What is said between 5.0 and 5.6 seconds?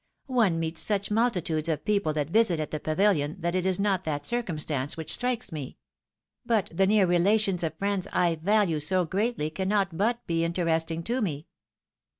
strikes